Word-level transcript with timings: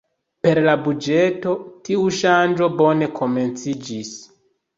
Per 0.45 0.59
la 0.67 0.73
buĝeto, 0.87 1.53
tiu 1.91 2.07
ŝanĝo 2.21 2.71
bone 2.81 3.11
komenciĝis. 3.21 4.13